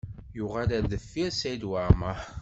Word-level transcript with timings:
Yuɣal 0.37 0.69
ar 0.77 0.83
deffir 0.91 1.31
Saɛid 1.39 1.63
Waɛmaṛ. 1.69 2.17